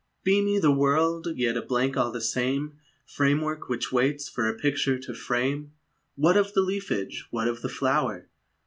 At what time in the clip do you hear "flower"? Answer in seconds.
7.69-8.27